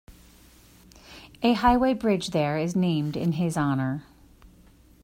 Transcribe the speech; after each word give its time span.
A 1.43 1.53
highway 1.53 1.93
bridge 1.93 2.31
there 2.31 2.57
is 2.57 2.75
named 2.75 3.15
in 3.15 3.33
his 3.33 3.55
honor. 3.55 4.03